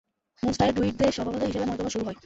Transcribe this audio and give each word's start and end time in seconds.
মুনস্টারের 0.43 0.75
ড্রুইডদের 0.75 1.11
সভাস্থল 1.11 1.47
হিসেবে 1.47 1.65
ম্যাক্রোম 1.65 1.89
শুরু 1.89 2.03
হয়। 2.05 2.17